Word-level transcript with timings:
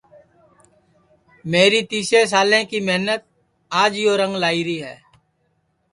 میری 1.51 1.81
تیس 1.89 2.09
سالیں 2.31 2.63
کی 2.69 2.79
محنت 2.87 3.21
آج 3.81 3.91
یو 4.03 4.13
رنگ 4.21 4.33
لائی 4.41 4.61
ری 4.67 4.77
ہے 4.85 4.95